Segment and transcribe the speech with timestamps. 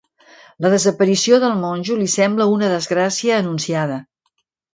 [0.65, 4.01] La desaparició del monjo li sembla una desgràcia anunciada.